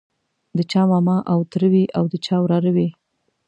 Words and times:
د 0.57 0.59
چا 0.71 0.81
ماما 0.91 1.17
او 1.31 1.39
تره 1.51 1.67
وي 1.73 1.85
او 1.97 2.03
د 2.11 2.13
چا 2.25 2.35
وراره 2.41 2.71
وي. 2.75 2.89